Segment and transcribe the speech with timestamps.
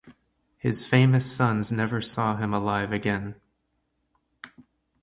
[0.57, 3.35] His famous sons never saw him alive again.